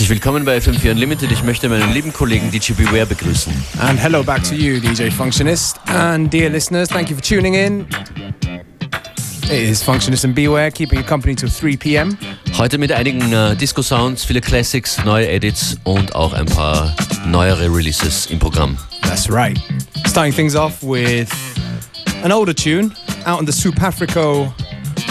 [0.00, 1.30] Herzlich willkommen bei FM4 Unlimited.
[1.30, 3.52] Ich möchte meinen lieben Kollegen DJ Beware begrüßen.
[3.80, 5.78] And hello back to you, DJ Functionist.
[5.88, 7.86] And dear listeners, thank you for tuning in.
[9.42, 12.16] It is Functionist and Beware, keeping you company till 3 p.m.
[12.56, 16.96] Heute mit einigen äh, Disco-Sounds, viele Classics, neue Edits und auch ein paar
[17.26, 18.78] neuere Releases im Programm.
[19.02, 19.60] That's right.
[20.06, 21.28] Starting things off with
[22.24, 22.90] an older tune
[23.26, 24.50] out on the Soup Africo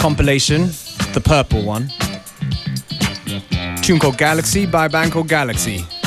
[0.00, 0.68] compilation,
[1.14, 1.92] the purple one.
[3.82, 5.99] Tune called Galaxy by a band called Galaxy.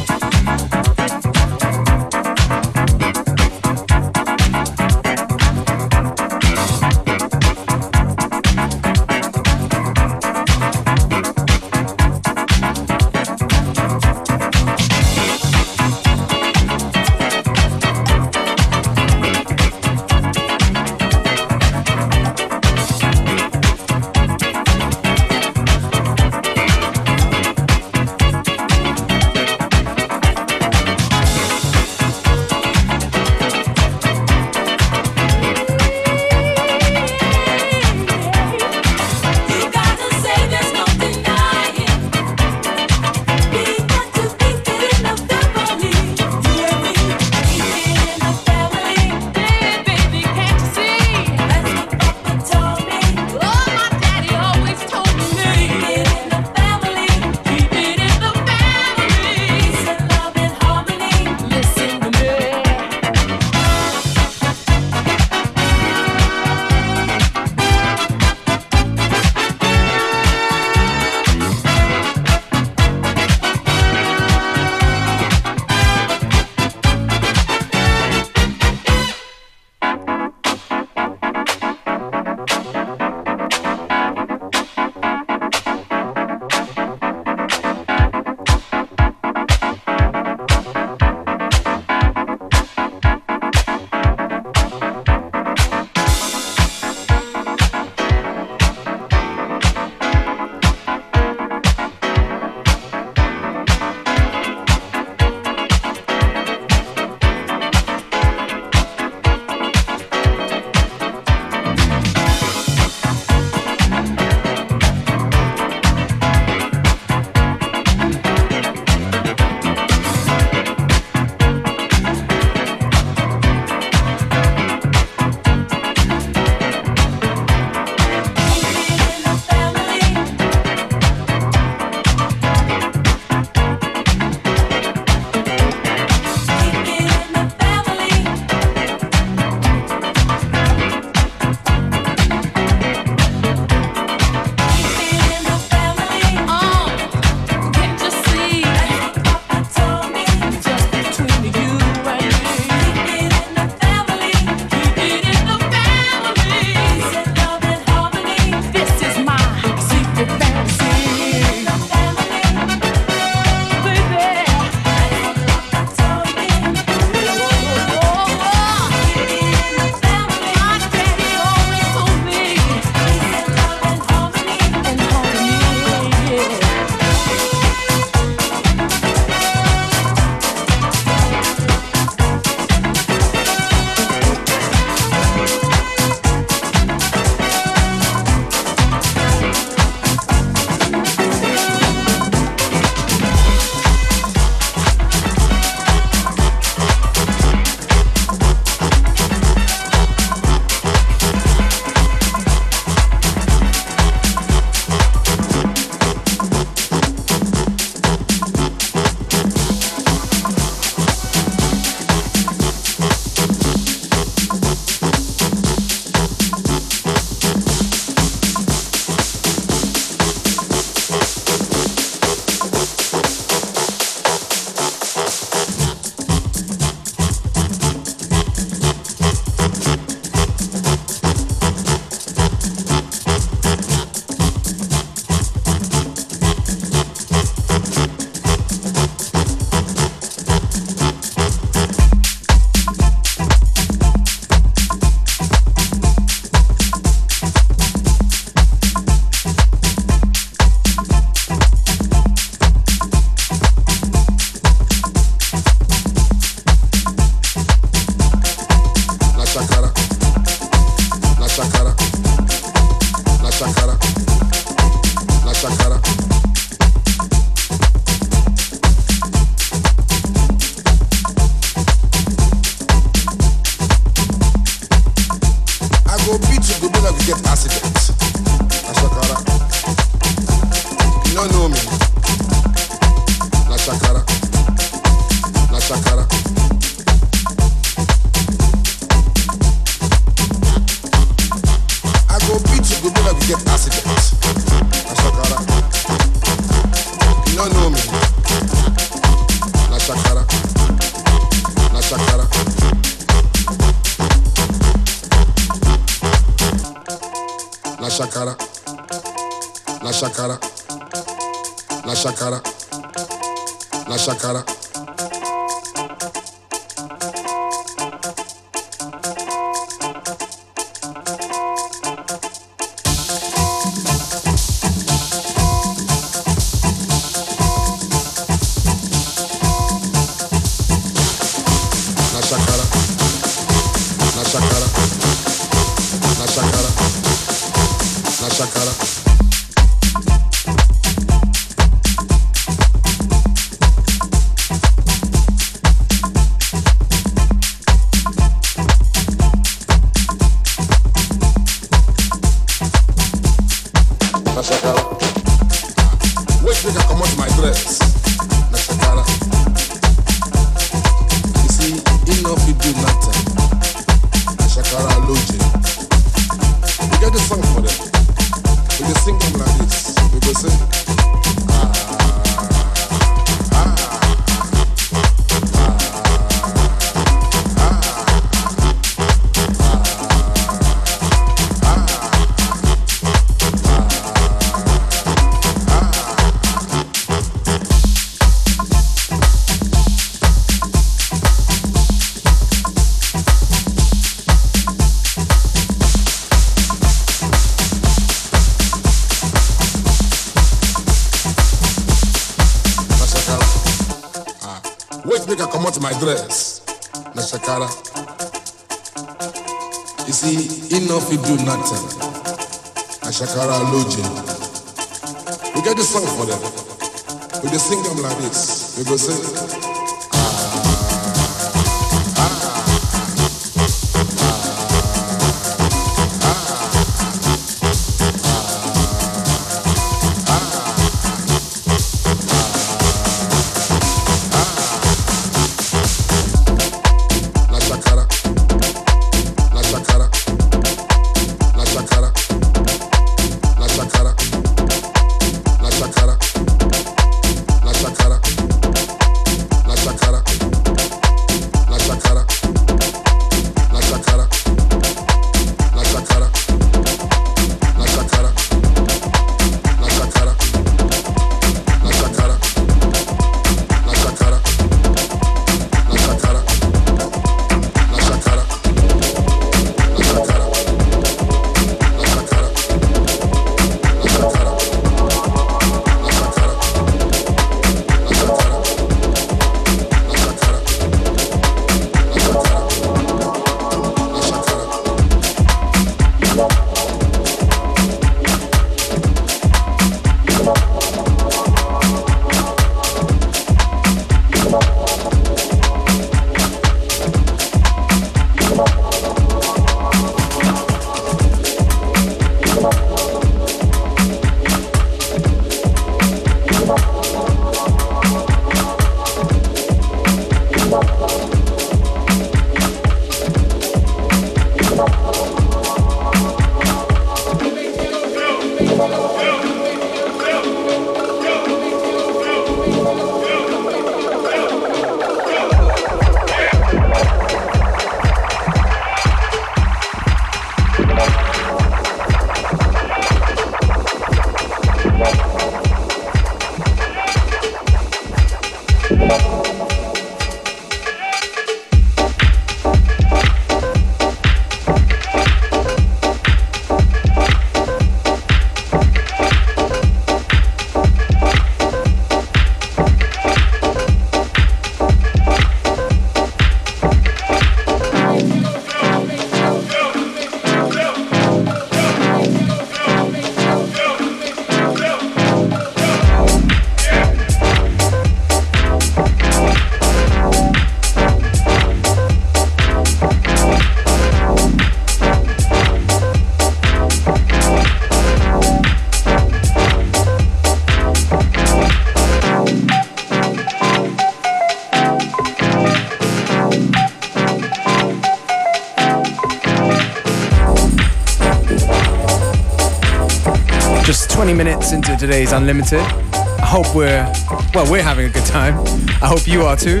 [594.84, 596.00] 20 minutes into today's Unlimited.
[596.00, 597.30] I hope we're,
[597.74, 598.74] well, we're having a good time.
[599.22, 600.00] I hope you are too.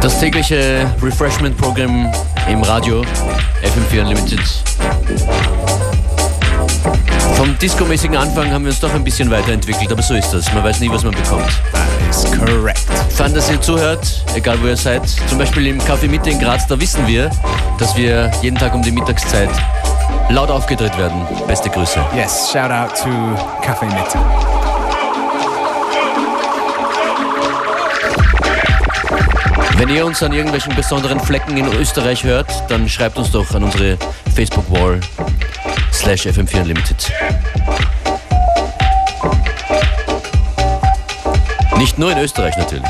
[0.00, 2.12] Das tägliche Refreshment-Programm
[2.48, 3.02] im Radio
[3.62, 4.40] FM4 Unlimited.
[7.36, 10.52] Vom discomäßigen Anfang haben wir uns doch ein bisschen weiterentwickelt, aber so ist das.
[10.52, 11.48] Man weiß nie, was man bekommt.
[11.72, 12.84] That is correct.
[13.16, 15.08] Fun, dass ihr zuhört, egal wo ihr seid.
[15.28, 17.30] Zum Beispiel im Café Mitte in Graz, da wissen wir,
[17.78, 19.50] dass wir jeden Tag um die Mittagszeit
[20.30, 21.26] laut aufgedreht werden.
[21.46, 22.00] Beste Grüße.
[22.14, 23.08] Yes, shout out to
[23.62, 24.18] Cafe Mitte.
[29.76, 33.64] Wenn ihr uns an irgendwelchen besonderen Flecken in Österreich hört, dann schreibt uns doch an
[33.64, 33.98] unsere
[34.34, 35.00] Facebook-Wall
[35.92, 37.12] slash FM4 Unlimited.
[41.76, 42.88] Nicht nur in Österreich natürlich.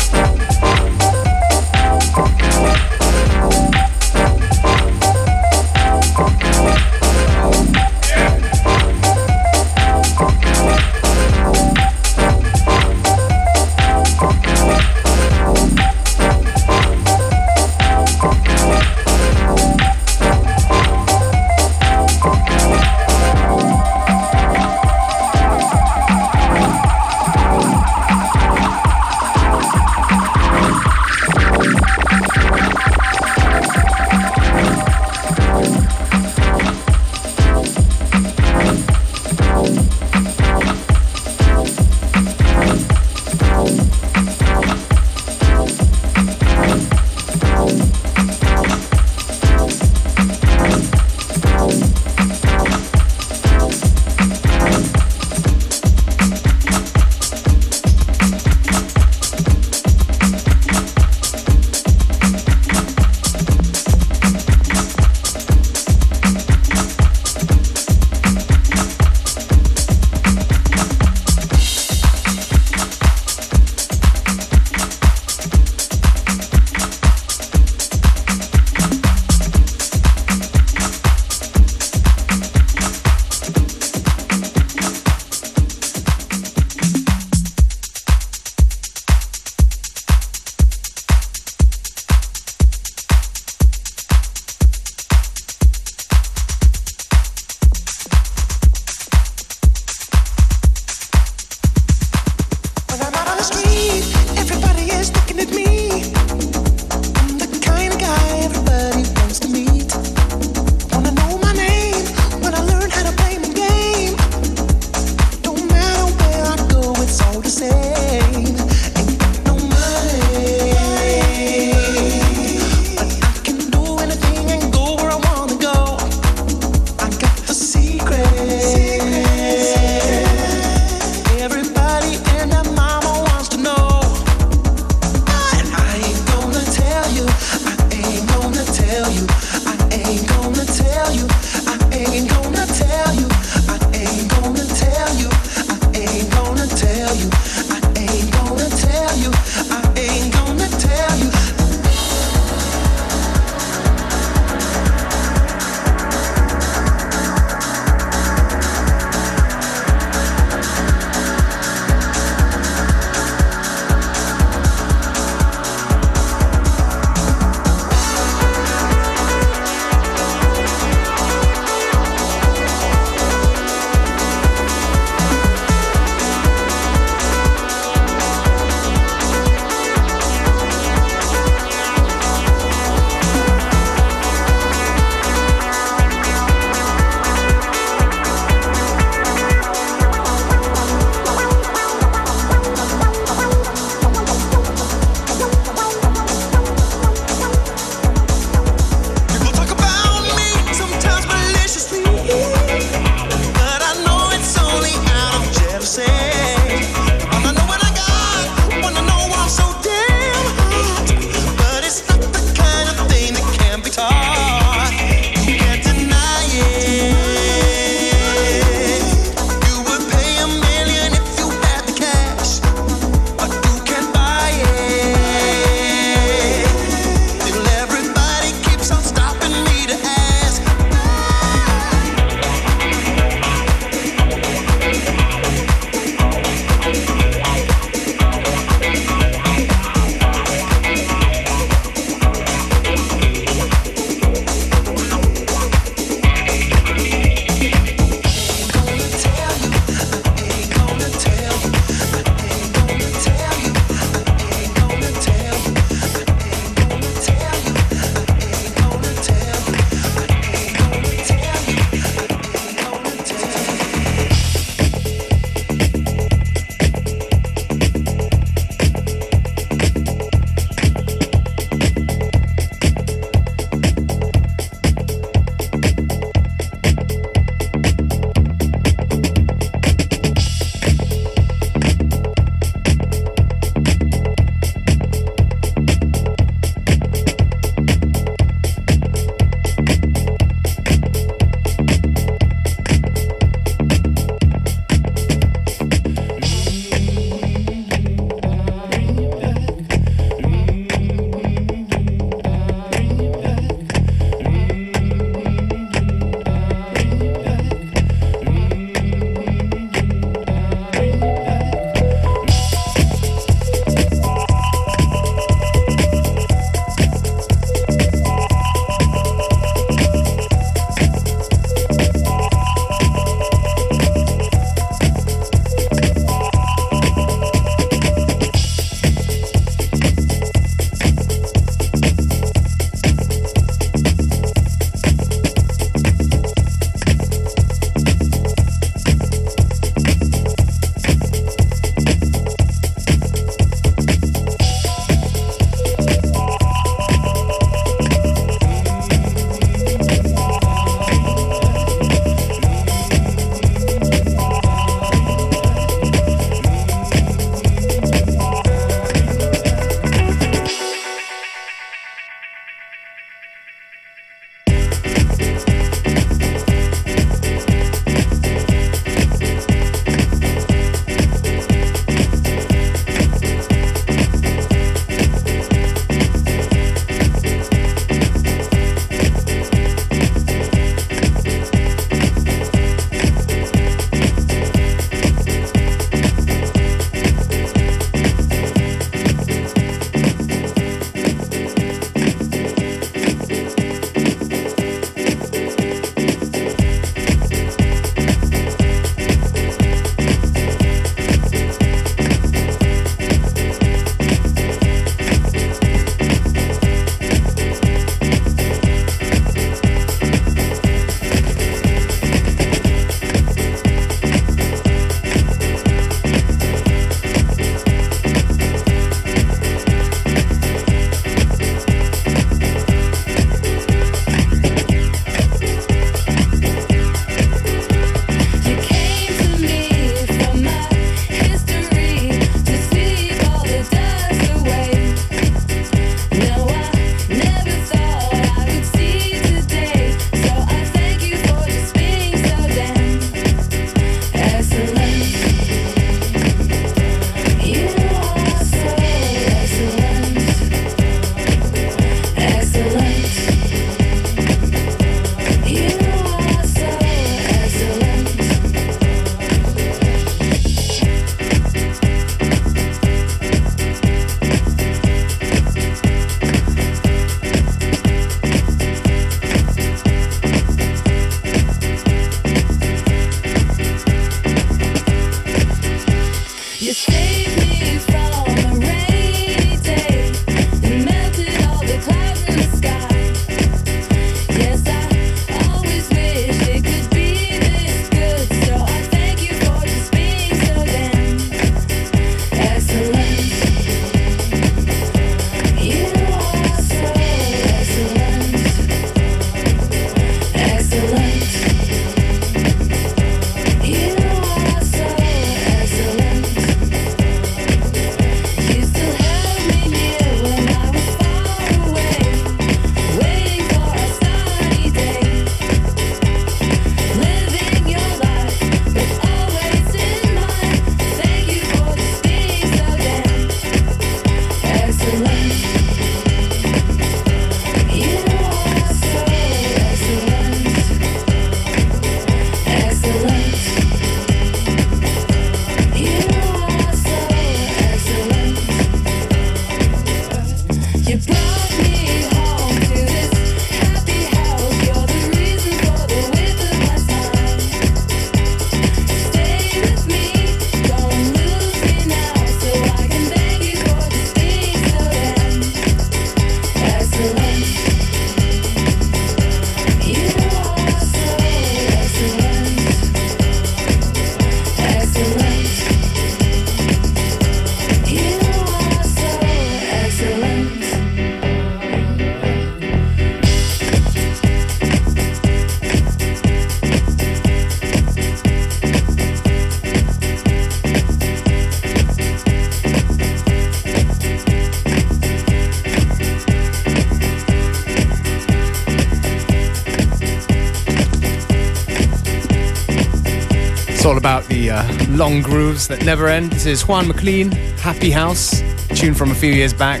[595.20, 596.50] Long grooves that never end.
[596.50, 597.52] This is Juan McLean,
[597.82, 598.62] Happy House,
[598.94, 600.00] tune from a few years back.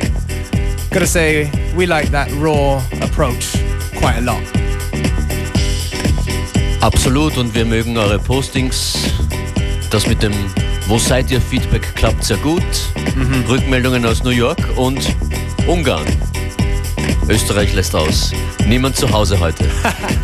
[0.90, 3.54] Gotta say, we like that raw approach
[3.98, 4.42] quite a lot.
[6.80, 8.94] Absolut und wir mögen eure Postings.
[9.90, 10.32] Das mit dem
[10.86, 12.62] Wo seid ihr Feedback klappt sehr gut.
[13.14, 13.44] Mhm.
[13.46, 15.14] Rückmeldungen aus New York und
[15.66, 16.06] Ungarn.
[17.28, 18.32] Österreich lässt aus.
[18.66, 19.68] Niemand zu Hause heute.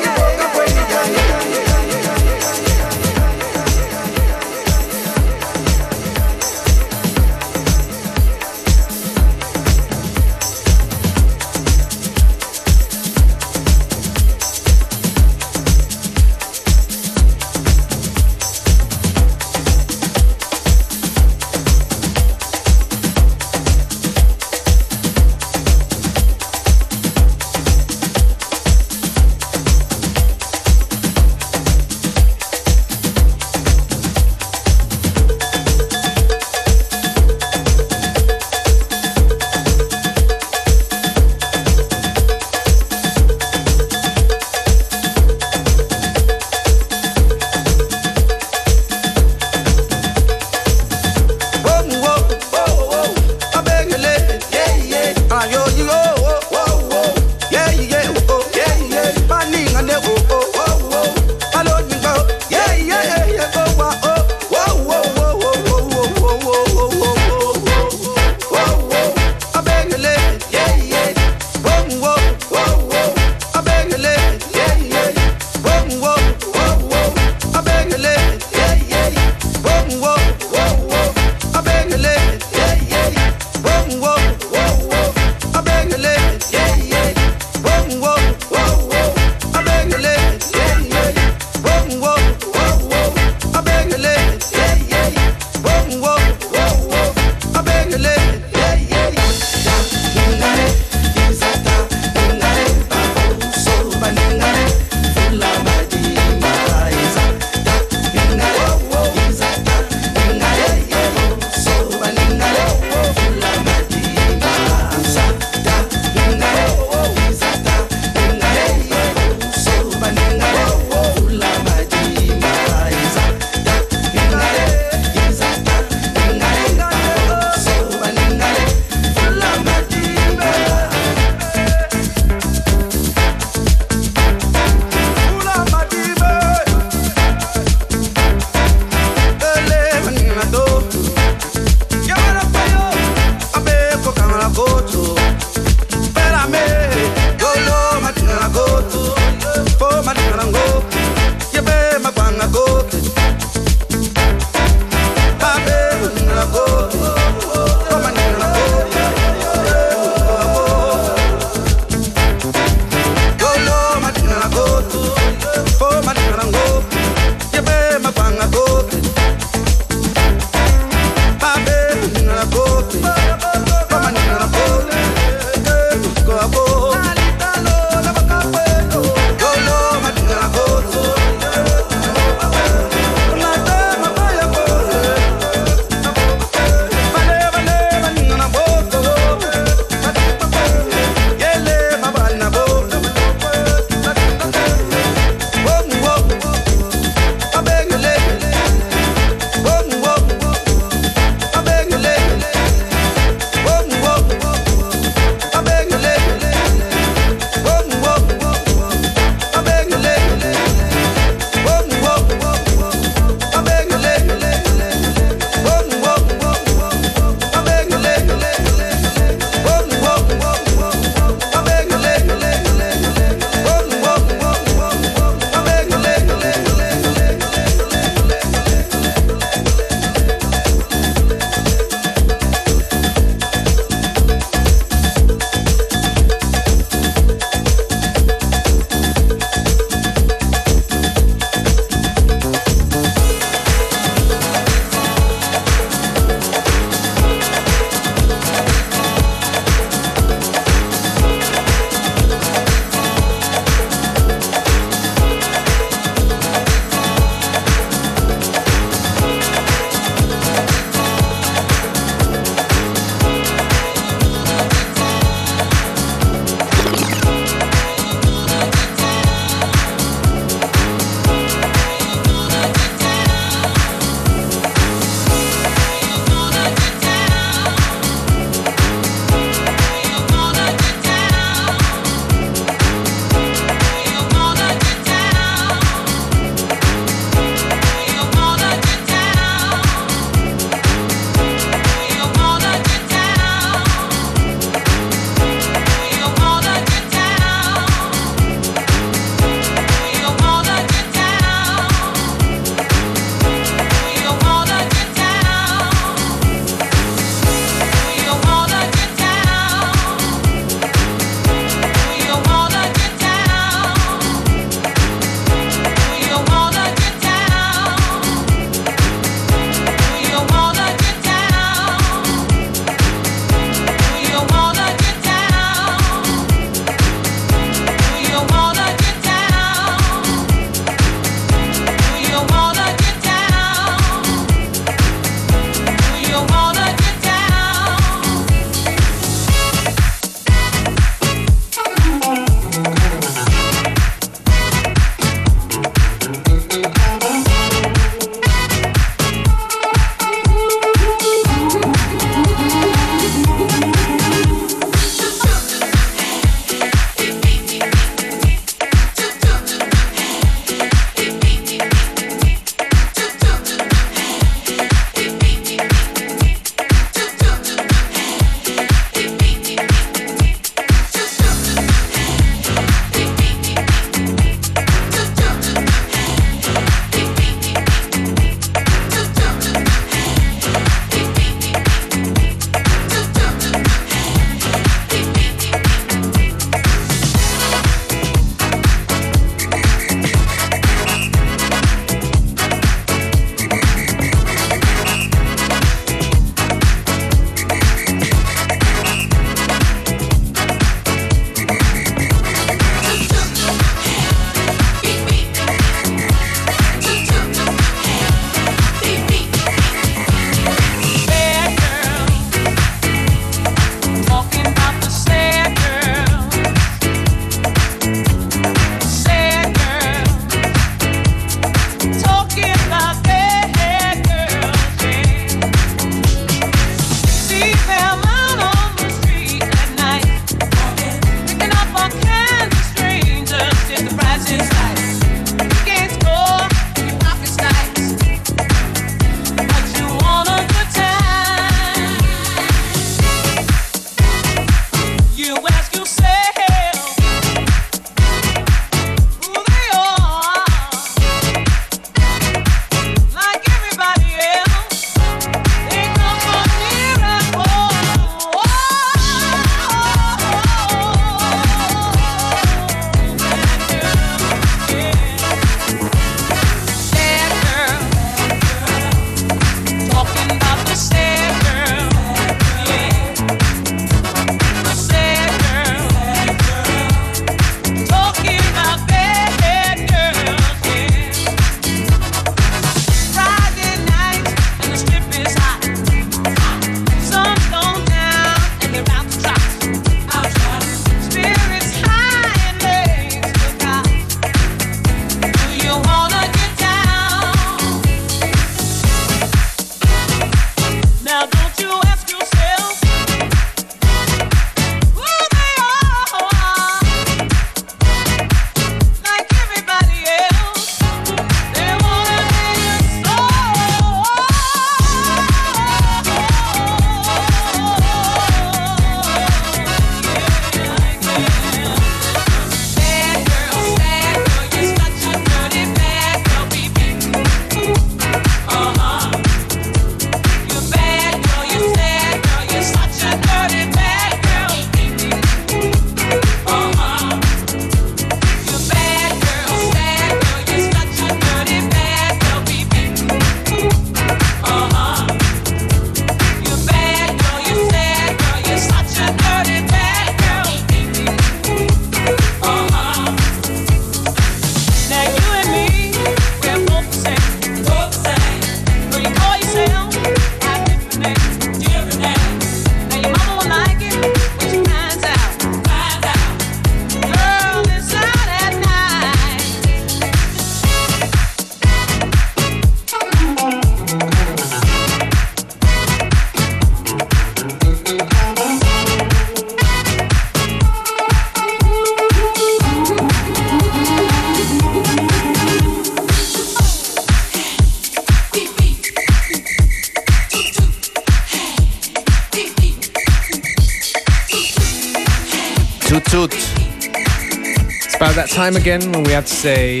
[598.70, 600.00] time again when we have to say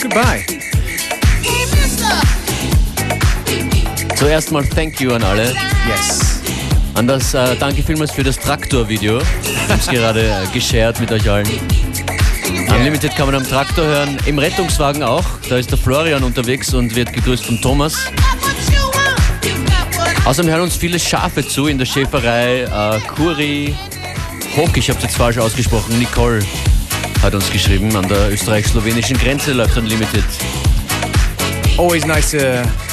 [0.00, 0.44] goodbye.
[4.16, 5.52] Zuerst mal Thank you an alle.
[5.86, 6.40] Yes.
[6.94, 9.18] An das äh, Danke vielmals für das Traktor-Video.
[9.42, 11.48] Ich habe es gerade äh, geshared mit euch allen.
[12.74, 15.24] Unlimited kann man am Traktor hören, im Rettungswagen auch.
[15.48, 17.96] Da ist der Florian unterwegs und wird gegrüßt von Thomas.
[20.24, 22.62] Außerdem hören uns viele Schafe zu in der Schäferei.
[22.62, 23.74] Äh, Kuri
[24.56, 25.98] Hock, ich habe es jetzt falsch ausgesprochen.
[25.98, 26.40] Nicole
[27.28, 27.94] hat uns geschrieben.
[27.94, 30.24] An der österreich-slowenischen Grenze läuft Unlimited.
[31.76, 32.38] Always nice to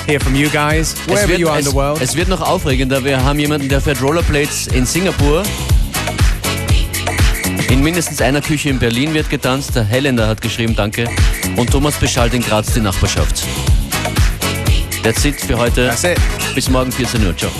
[0.05, 2.01] hear from you guys, Es wherever wird, you are in es, the world.
[2.01, 3.01] es wird noch aufregender.
[3.05, 5.43] Wir haben jemanden, der fährt Rollerblades in Singapur.
[7.69, 9.73] In mindestens einer Küche in Berlin wird getanzt.
[9.73, 11.07] Der Helender hat geschrieben, danke.
[11.55, 13.43] Und Thomas beschallt in Graz die Nachbarschaft.
[15.01, 15.87] That's it für heute.
[15.87, 16.17] That's it.
[16.53, 17.37] Bis morgen 14 Uhr.
[17.37, 17.51] Ciao.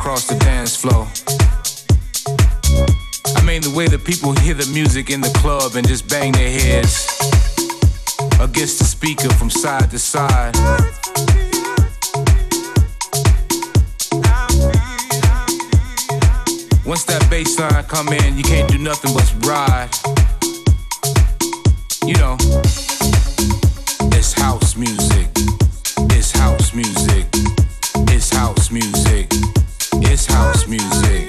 [0.00, 1.06] Across the dance floor.
[3.36, 6.32] I mean, the way the people hear the music in the club and just bang
[6.32, 7.04] their heads
[8.40, 10.56] against the speaker from side to side.
[16.86, 19.90] Once that bass line come in, you can't do nothing but ride.
[22.06, 22.38] You know,
[24.16, 25.28] it's house music.
[26.16, 27.09] It's house music.
[30.70, 31.26] Music.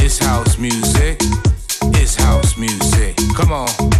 [0.00, 1.18] It's house music.
[2.00, 3.14] It's house music.
[3.36, 3.93] Come on.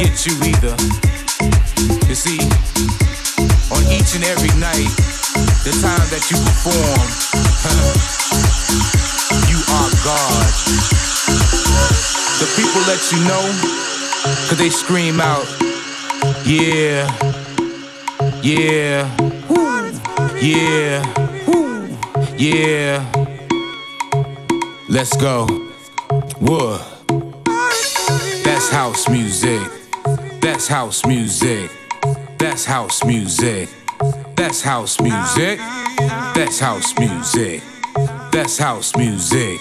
[0.00, 0.76] We you either.
[2.08, 2.40] You see,
[3.68, 4.88] on each and every night,
[5.64, 7.04] the time that you perform,
[9.50, 10.52] you are God.
[12.40, 13.44] The people let you know,
[14.48, 15.44] cause they scream out,
[16.46, 17.06] yeah,
[18.42, 19.04] yeah,
[20.40, 21.04] yeah,
[22.38, 23.04] yeah.
[24.88, 25.46] Let's go.
[26.38, 26.86] What?
[28.44, 29.79] That's house music.
[30.40, 31.70] That's house music.
[32.38, 33.68] That's house music.
[34.36, 35.58] That's house music.
[36.34, 37.62] That's house music.
[38.32, 39.60] That's house music.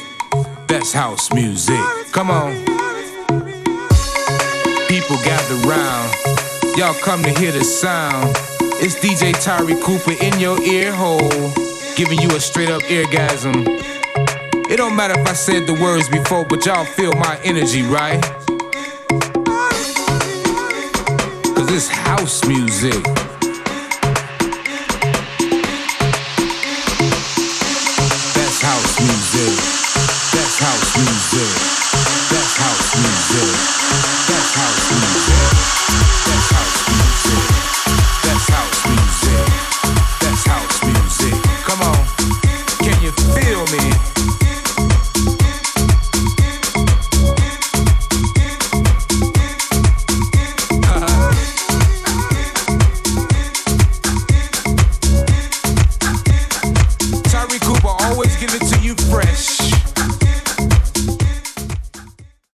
[0.67, 1.79] That's house music.
[2.13, 2.53] Come on.
[4.87, 6.15] People gather round.
[6.77, 8.35] Y'all come to hear the sound.
[8.81, 11.51] It's DJ Tyree Cooper in your ear hole,
[11.97, 13.67] giving you a straight up eargasm.
[14.71, 18.23] It don't matter if I said the words before, but y'all feel my energy, right?
[22.19, 23.03] house music.
[28.35, 29.55] That's house music.
[30.33, 31.68] That's house music.